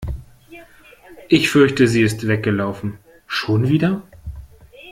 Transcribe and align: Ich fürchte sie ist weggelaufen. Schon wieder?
Ich 1.29 1.51
fürchte 1.51 1.87
sie 1.87 2.01
ist 2.01 2.27
weggelaufen. 2.27 2.97
Schon 3.27 3.67
wieder? 3.69 4.01